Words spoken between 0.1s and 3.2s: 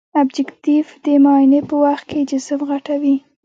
ابجکتیف د معاینې په وخت کې جسم غټوي.